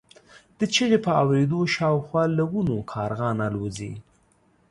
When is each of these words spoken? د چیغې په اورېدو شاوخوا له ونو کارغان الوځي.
د 0.59 0.61
چیغې 0.73 0.99
په 1.05 1.11
اورېدو 1.21 1.59
شاوخوا 1.75 2.23
له 2.37 2.43
ونو 2.51 2.77
کارغان 2.93 3.37
الوځي. 3.47 3.93